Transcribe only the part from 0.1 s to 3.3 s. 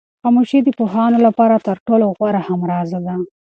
خاموشي د پوهانو لپاره تر ټولو غوره همراز ده.